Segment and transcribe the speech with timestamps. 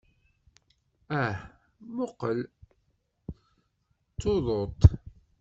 [1.21, 1.37] Ah,
[1.87, 2.39] mmuqqel,
[4.13, 4.81] d tuḍut!